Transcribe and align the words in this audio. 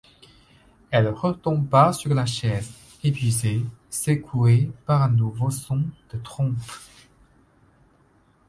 Elle 0.89 1.09
retomba 1.09 1.93
sur 1.93 2.11
la 2.15 2.25
chaise, 2.25 2.71
épuisée, 3.03 3.63
secouée 3.87 4.71
par 4.87 5.03
un 5.03 5.09
nouveau 5.09 5.51
son 5.51 5.83
de 6.11 6.17
trompe. 6.23 6.57